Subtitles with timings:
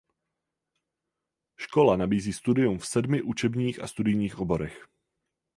[1.57, 4.87] Škola nabízí studium v sedmi učebních a studijních oborech.